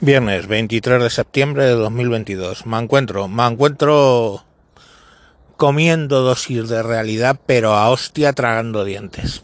[0.00, 2.66] Viernes 23 de septiembre de 2022.
[2.66, 4.44] Me encuentro, me encuentro
[5.56, 9.42] comiendo dosis de realidad, pero a hostia tragando dientes.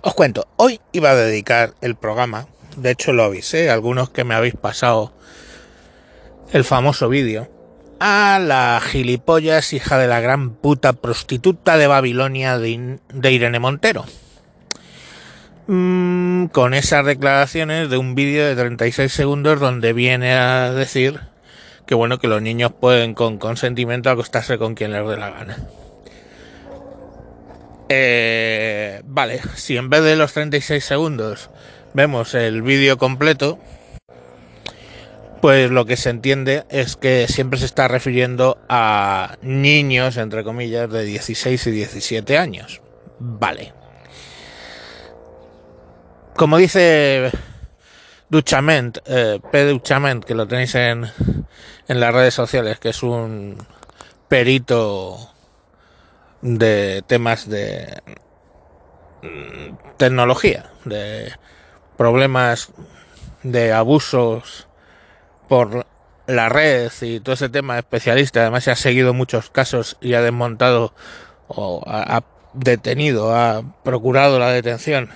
[0.00, 2.46] Os cuento, hoy iba a dedicar el programa,
[2.78, 5.12] de hecho lo avisé, algunos que me habéis pasado
[6.52, 7.50] el famoso vídeo,
[8.00, 14.06] a la gilipollas hija de la gran puta prostituta de Babilonia de, de Irene Montero
[15.68, 21.20] Mm, con esas declaraciones de un vídeo de 36 segundos donde viene a decir
[21.86, 25.56] que bueno que los niños pueden con consentimiento acostarse con quien les dé la gana.
[27.88, 31.50] Eh, vale, si en vez de los 36 segundos
[31.94, 33.58] vemos el vídeo completo,
[35.40, 40.90] pues lo que se entiende es que siempre se está refiriendo a niños, entre comillas,
[40.90, 42.82] de 16 y 17 años.
[43.18, 43.72] Vale.
[46.36, 47.32] Como dice
[48.28, 49.64] Duchament, eh, P.
[49.64, 51.06] Duchament, que lo tenéis en,
[51.88, 53.56] en las redes sociales, que es un
[54.28, 55.30] perito
[56.42, 58.02] de temas de
[59.22, 61.32] mm, tecnología, de
[61.96, 62.68] problemas
[63.42, 64.68] de abusos
[65.48, 65.86] por
[66.26, 68.42] la red y todo ese tema especialista.
[68.42, 70.92] Además, se ha seguido muchos casos y ha desmontado
[71.48, 75.08] o ha detenido, ha procurado la detención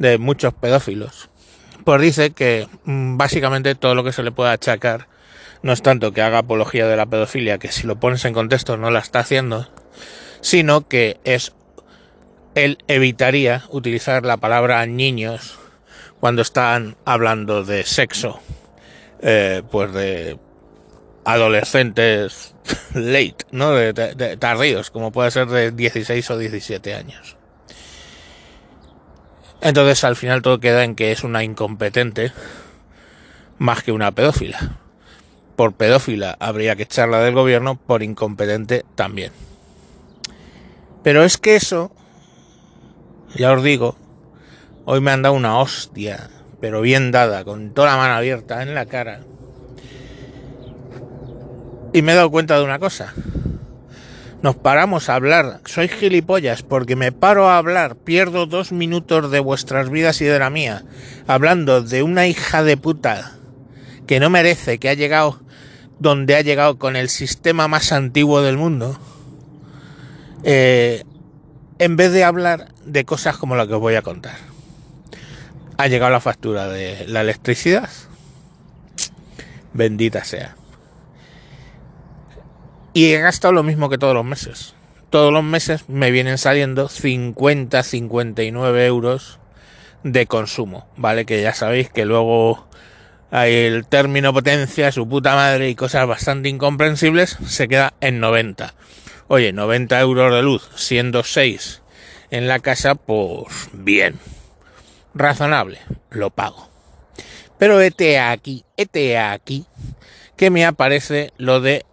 [0.00, 1.28] de muchos pedófilos.
[1.84, 5.06] Pues dice que mm, básicamente todo lo que se le puede achacar
[5.62, 8.78] no es tanto que haga apología de la pedofilia, que si lo pones en contexto
[8.78, 9.68] no la está haciendo,
[10.40, 11.52] sino que es
[12.54, 15.58] él evitaría utilizar la palabra niños
[16.18, 18.40] cuando están hablando de sexo,
[19.20, 20.38] eh, pues de
[21.24, 22.54] adolescentes
[22.94, 23.72] late, ¿no?
[23.72, 27.36] De, de tardíos, como puede ser de 16 o 17 años.
[29.60, 32.32] Entonces al final todo queda en que es una incompetente
[33.58, 34.78] más que una pedófila.
[35.54, 39.32] Por pedófila habría que echarla del gobierno, por incompetente también.
[41.02, 41.92] Pero es que eso,
[43.34, 43.96] ya os digo,
[44.86, 48.74] hoy me han dado una hostia, pero bien dada, con toda la mano abierta en
[48.74, 49.20] la cara.
[51.92, 53.12] Y me he dado cuenta de una cosa
[54.42, 55.60] nos paramos a hablar.
[55.66, 60.38] Soy gilipollas porque me paro a hablar, pierdo dos minutos de vuestras vidas y de
[60.38, 60.84] la mía,
[61.26, 63.36] hablando de una hija de puta
[64.06, 65.40] que no merece, que ha llegado
[65.98, 68.98] donde ha llegado con el sistema más antiguo del mundo,
[70.42, 71.04] eh,
[71.78, 74.36] en vez de hablar de cosas como la que os voy a contar.
[75.76, 77.88] Ha llegado la factura de la electricidad.
[79.72, 80.56] Bendita sea.
[82.92, 84.74] Y he gastado lo mismo que todos los meses.
[85.10, 89.38] Todos los meses me vienen saliendo 50, 59 euros
[90.02, 91.26] de consumo, ¿vale?
[91.26, 92.66] Que ya sabéis que luego
[93.30, 98.74] hay el término potencia, su puta madre y cosas bastante incomprensibles, se queda en 90.
[99.28, 101.82] Oye, 90 euros de luz, siendo 6
[102.30, 104.18] en la casa, pues bien.
[105.14, 105.80] Razonable,
[106.10, 106.68] lo pago.
[107.58, 109.66] Pero este aquí, este aquí,
[110.36, 111.84] que me aparece lo de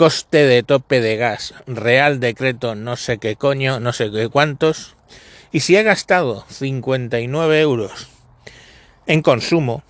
[0.00, 4.96] coste de tope de gas, real decreto no sé qué coño, no sé qué cuántos,
[5.52, 8.08] y si he gastado 59 euros
[9.06, 9.82] en consumo,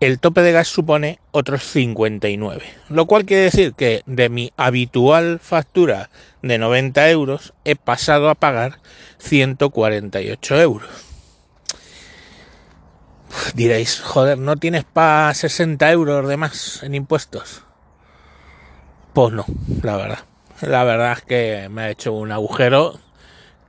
[0.00, 5.38] el tope de gas supone otros 59, lo cual quiere decir que de mi habitual
[5.38, 6.10] factura
[6.42, 8.80] de 90 euros he pasado a pagar
[9.18, 10.90] 148 euros.
[13.54, 17.62] Diréis, joder, ¿no tienes para 60 euros de más en impuestos?
[19.12, 19.44] Pues no,
[19.82, 20.18] la verdad.
[20.62, 22.98] La verdad es que me ha hecho un agujero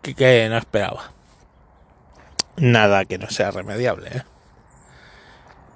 [0.02, 1.12] que, no esperaba.
[2.58, 4.10] Nada que no sea remediable.
[4.10, 4.24] ¿eh?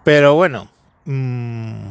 [0.03, 0.69] Pero bueno,
[1.05, 1.89] mmm,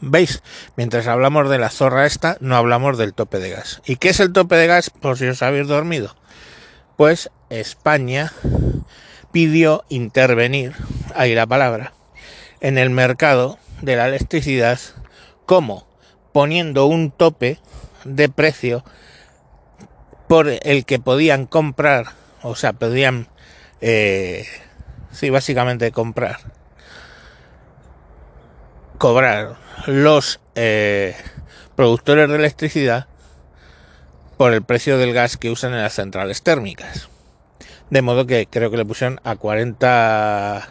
[0.00, 0.42] veis,
[0.76, 3.82] mientras hablamos de la zorra esta, no hablamos del tope de gas.
[3.84, 4.90] ¿Y qué es el tope de gas?
[4.90, 6.14] Por si os habéis dormido.
[6.96, 8.32] Pues España
[9.32, 10.74] pidió intervenir,
[11.14, 11.92] ahí la palabra,
[12.60, 14.78] en el mercado de la electricidad
[15.46, 15.87] como
[16.32, 17.58] poniendo un tope
[18.04, 18.84] de precio
[20.28, 22.06] por el que podían comprar,
[22.42, 23.28] o sea, podían,
[23.80, 24.46] eh,
[25.10, 26.38] sí, básicamente comprar,
[28.98, 31.16] cobrar los eh,
[31.74, 33.06] productores de electricidad
[34.36, 37.08] por el precio del gas que usan en las centrales térmicas.
[37.90, 40.68] De modo que creo que le pusieron a 40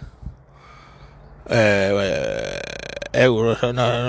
[1.50, 2.60] eh,
[3.18, 3.60] euros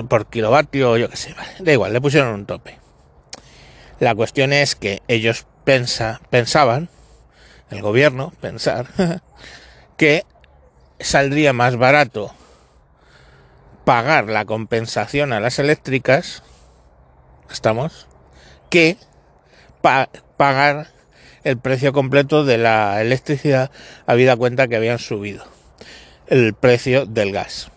[0.09, 2.79] por kilovatio, yo qué sé, da igual, le pusieron un tope.
[4.01, 6.89] La cuestión es que ellos pensa, pensaban,
[7.71, 8.87] el gobierno pensar,
[9.97, 10.25] que
[11.01, 12.33] saldría más barato
[13.85, 16.43] pagar la compensación a las eléctricas,
[17.51, 18.07] estamos,
[18.71, 18.99] que
[20.37, 20.89] pagar
[21.45, 23.71] el precio completo de la electricidad,
[24.07, 25.45] habida cuenta que habían subido
[26.27, 27.71] el precio del gas.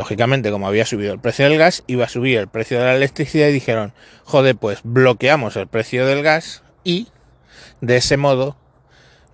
[0.00, 2.96] Lógicamente, como había subido el precio del gas, iba a subir el precio de la
[2.96, 3.92] electricidad y dijeron,
[4.24, 7.08] joder, pues bloqueamos el precio del gas y
[7.82, 8.56] de ese modo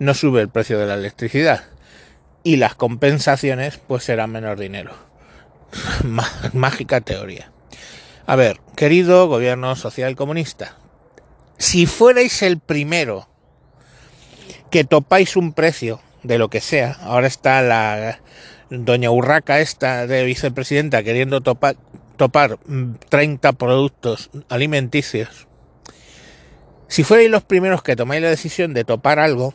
[0.00, 1.66] no sube el precio de la electricidad
[2.42, 4.92] y las compensaciones pues serán menos dinero.
[6.52, 7.52] Mágica teoría.
[8.26, 10.74] A ver, querido gobierno social comunista,
[11.58, 13.28] si fuerais el primero
[14.72, 18.18] que topáis un precio de lo que sea, ahora está la
[18.70, 21.76] doña Urraca esta de vicepresidenta queriendo topar,
[22.16, 22.58] topar
[23.10, 25.46] 30 productos alimenticios,
[26.88, 29.54] si fuerais los primeros que tomáis la decisión de topar algo,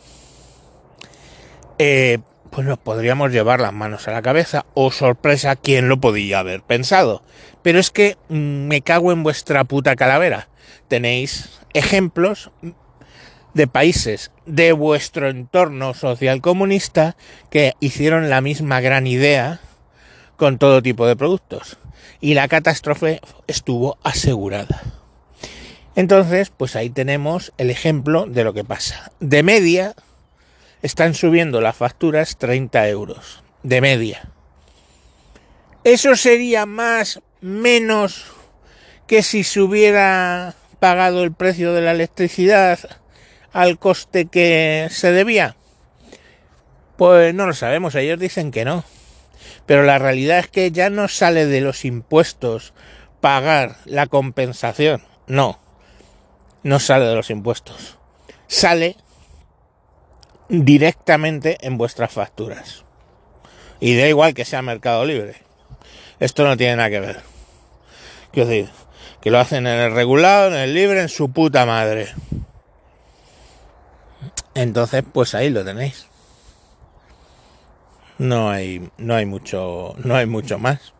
[1.77, 2.19] eh,
[2.49, 4.65] pues nos podríamos llevar las manos a la cabeza.
[4.73, 7.23] O sorpresa, ¿quién lo podía haber pensado?
[7.61, 10.49] Pero es que mm, me cago en vuestra puta calavera.
[10.89, 12.51] Tenéis ejemplos
[13.53, 17.15] de países de vuestro entorno social comunista
[17.49, 19.59] que hicieron la misma gran idea
[20.37, 21.77] con todo tipo de productos.
[22.19, 24.81] Y la catástrofe estuvo asegurada.
[25.95, 29.11] Entonces, pues ahí tenemos el ejemplo de lo que pasa.
[29.19, 29.93] De media,
[30.81, 34.29] están subiendo las facturas 30 euros de media.
[35.83, 38.25] Eso sería más, menos
[39.07, 42.79] que si se hubiera pagado el precio de la electricidad
[43.53, 45.55] al coste que se debía.
[46.97, 48.83] Pues no lo sabemos, ellos dicen que no.
[49.65, 52.73] Pero la realidad es que ya no sale de los impuestos
[53.21, 55.03] pagar la compensación.
[55.27, 55.59] No,
[56.63, 57.97] no sale de los impuestos.
[58.47, 58.97] Sale
[60.49, 62.83] directamente en vuestras facturas.
[63.79, 65.37] Y da igual que sea Mercado Libre.
[66.19, 67.21] Esto no tiene nada que ver.
[68.31, 68.69] Quiero decir,
[69.21, 72.09] que lo hacen en el regulado, en el libre, en su puta madre.
[74.53, 76.07] Entonces, pues ahí lo tenéis.
[78.17, 80.93] No hay, no hay mucho, no hay mucho más.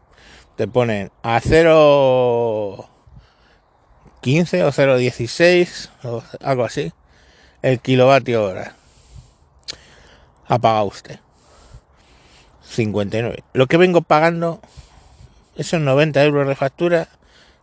[0.56, 2.88] Te ponen a 0.15
[4.64, 6.94] o 0.16 o algo así
[7.62, 8.76] el kilovatio hora
[10.48, 11.20] ha pagado usted.
[12.64, 13.44] 59.
[13.54, 14.62] Lo que vengo pagando
[15.56, 17.08] esos 90 euros de factura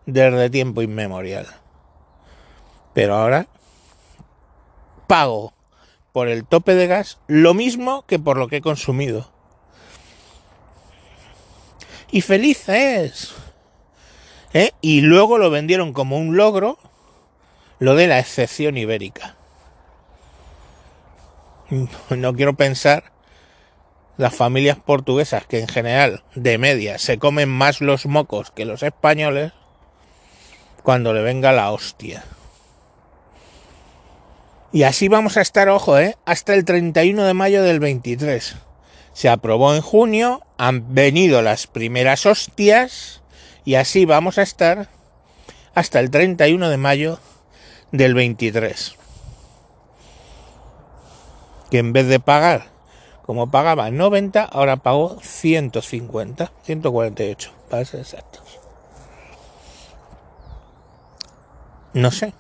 [0.07, 1.47] desde tiempo inmemorial.
[2.95, 3.47] Pero ahora
[5.07, 5.53] pago
[6.19, 9.31] por el tope de gas lo mismo que por lo que he consumido.
[12.11, 13.37] Y feliz es.
[14.53, 14.73] ¿Eh?
[14.81, 16.77] Y luego lo vendieron como un logro
[17.79, 19.37] lo de la excepción ibérica.
[22.11, 23.13] no quiero pensar
[24.17, 28.83] las familias portuguesas que en general de media se comen más los mocos que los
[28.83, 29.53] españoles
[30.83, 32.25] cuando le venga la hostia.
[34.73, 36.17] Y así vamos a estar, ojo, ¿eh?
[36.25, 38.57] hasta el 31 de mayo del 23.
[39.13, 43.23] Se aprobó en junio, han venido las primeras hostias
[43.65, 44.89] y así vamos a estar
[45.75, 47.19] hasta el 31 de mayo
[47.93, 48.99] del 23
[51.71, 52.67] que en vez de pagar
[53.23, 58.43] como pagaba 90, ahora pagó 150, 148, para ser exactos.
[61.93, 62.33] No sé.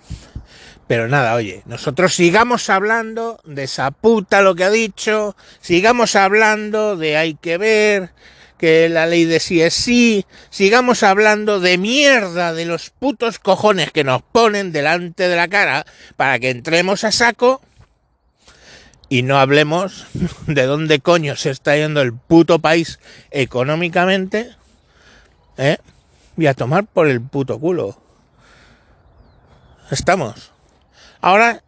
[0.88, 6.96] Pero nada, oye, nosotros sigamos hablando de esa puta lo que ha dicho, sigamos hablando
[6.96, 8.10] de hay que ver,
[8.56, 13.92] que la ley de sí es sí, sigamos hablando de mierda de los putos cojones
[13.92, 15.84] que nos ponen delante de la cara
[16.16, 17.60] para que entremos a saco
[19.10, 20.06] y no hablemos
[20.46, 22.98] de dónde coño se está yendo el puto país
[23.30, 24.54] económicamente.
[25.56, 25.78] ¿Eh?
[26.36, 28.00] Y a tomar por el puto culo.
[29.90, 30.52] Estamos.
[31.20, 31.62] Ahora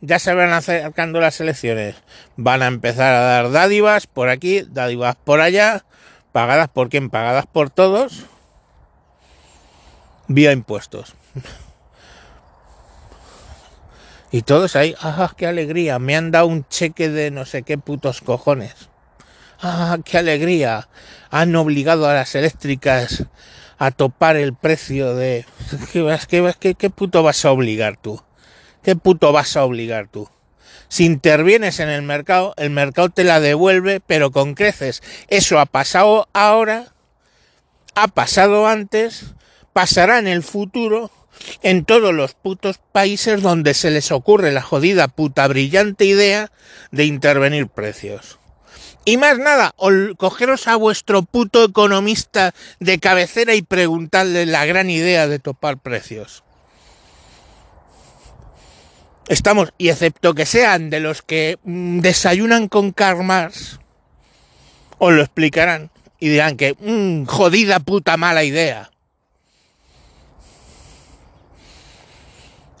[0.00, 1.96] ya se van acercando las elecciones.
[2.36, 5.84] Van a empezar a dar dádivas por aquí, dádivas por allá,
[6.32, 8.26] pagadas por quién, pagadas por todos,
[10.28, 11.14] vía impuestos.
[14.32, 15.98] Y todos ahí, ¡ah, qué alegría!
[15.98, 18.88] Me han dado un cheque de no sé qué putos cojones.
[19.60, 20.88] ¡Ah, qué alegría!
[21.30, 23.26] Han obligado a las eléctricas
[23.78, 25.44] a topar el precio de...
[25.92, 28.22] ¿Qué, qué, qué, qué puto vas a obligar tú?
[28.82, 30.28] ¿Qué puto vas a obligar tú?
[30.88, 35.02] Si intervienes en el mercado, el mercado te la devuelve, pero con creces.
[35.28, 36.92] Eso ha pasado ahora,
[37.94, 39.34] ha pasado antes,
[39.72, 41.10] pasará en el futuro
[41.62, 46.50] en todos los putos países donde se les ocurre la jodida puta brillante idea
[46.90, 48.38] de intervenir precios.
[49.04, 49.74] Y más nada,
[50.16, 56.44] cogeros a vuestro puto economista de cabecera y preguntarle la gran idea de topar precios.
[59.28, 63.78] Estamos, y excepto que sean de los que mm, desayunan con Karmars,
[64.98, 68.90] os lo explicarán y dirán que mmm, jodida puta mala idea.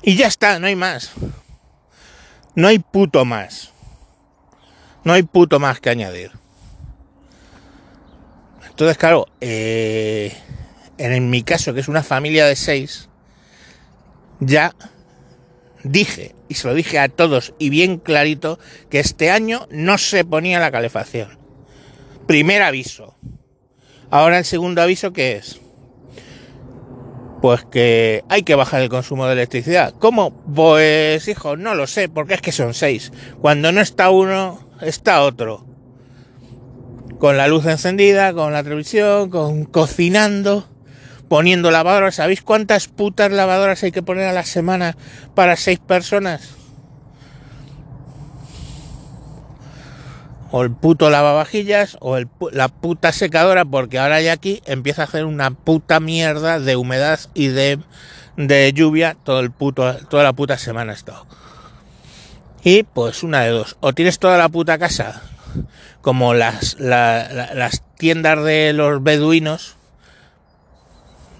[0.02, 1.12] Y ya está, no hay más.
[2.54, 3.70] No hay puto más.
[5.04, 6.32] No hay puto más que añadir.
[8.68, 10.36] Entonces, claro, eh,
[10.98, 13.08] en mi caso, que es una familia de seis,
[14.40, 14.74] ya
[15.84, 18.58] dije, y se lo dije a todos, y bien clarito,
[18.90, 21.38] que este año no se ponía la calefacción.
[22.26, 23.16] Primer aviso.
[24.10, 25.60] Ahora el segundo aviso, ¿qué es?
[27.40, 29.94] Pues que hay que bajar el consumo de electricidad.
[29.98, 30.30] ¿Cómo?
[30.54, 33.12] Pues, hijo, no lo sé, porque es que son seis.
[33.40, 35.66] Cuando no está uno, está otro.
[37.18, 40.68] Con la luz encendida, con la televisión, con cocinando,
[41.32, 42.16] poniendo lavadoras.
[42.16, 44.98] ¿Sabéis cuántas putas lavadoras hay que poner a la semana
[45.34, 46.50] para seis personas?
[50.50, 55.04] O el puto lavavajillas o el, la puta secadora, porque ahora ya aquí empieza a
[55.06, 57.78] hacer una puta mierda de humedad y de,
[58.74, 61.26] lluvia todo el puto, toda la puta semana esto.
[62.62, 63.78] Y pues una de dos.
[63.80, 65.22] O tienes toda la puta casa
[66.02, 66.76] como las
[67.96, 69.76] tiendas de los beduinos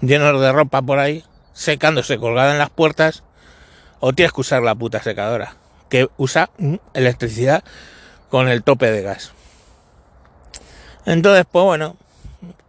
[0.03, 3.23] llenos de ropa por ahí, secándose colgada en las puertas,
[3.99, 5.55] o tienes que usar la puta secadora,
[5.89, 6.49] que usa
[6.93, 7.63] electricidad
[8.29, 9.31] con el tope de gas.
[11.05, 11.97] Entonces, pues bueno,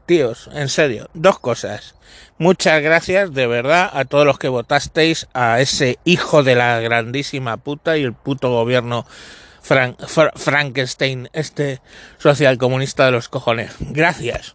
[0.07, 1.95] tíos, en serio, dos cosas.
[2.39, 7.57] Muchas gracias de verdad a todos los que votasteis a ese hijo de la grandísima
[7.57, 9.07] puta y el puto gobierno
[9.63, 11.81] Frankenstein, este
[12.19, 13.75] social comunista de los cojones.
[13.81, 14.53] Gracias.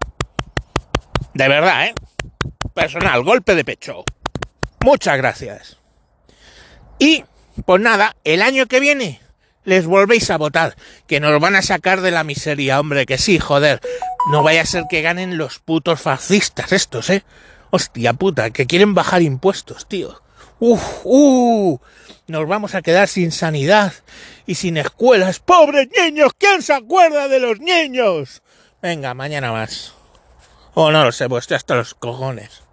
[1.33, 1.93] De verdad, ¿eh?
[2.79, 4.05] Personal, golpe de pecho.
[4.86, 5.77] Muchas gracias.
[6.98, 7.25] Y,
[7.65, 9.19] pues nada, el año que viene
[9.65, 13.38] les volvéis a votar, que nos van a sacar de la miseria, hombre, que sí,
[13.38, 13.81] joder.
[14.31, 17.24] No vaya a ser que ganen los putos fascistas estos, ¿eh?
[17.69, 20.21] Hostia puta, que quieren bajar impuestos, tío.
[20.59, 21.79] Uf, uh,
[22.27, 23.93] nos vamos a quedar sin sanidad
[24.45, 25.39] y sin escuelas.
[25.39, 26.31] ¡Pobres niños!
[26.38, 28.41] ¿Quién se acuerda de los niños?
[28.81, 29.93] Venga, mañana más.
[30.74, 32.68] Oh, no lo sé, pues estoy hasta los cojones.